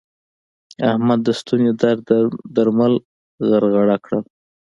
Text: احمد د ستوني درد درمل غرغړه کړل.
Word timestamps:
احمد 0.89 1.19
د 1.23 1.27
ستوني 1.39 1.71
درد 1.81 2.05
درمل 2.55 2.93
غرغړه 3.49 3.97
کړل. 4.05 4.21